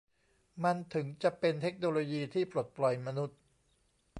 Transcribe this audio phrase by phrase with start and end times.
[0.63, 3.39] มันถึงจะเป็นเทคโนโลยีที่ปลดปล่อยมนุษย์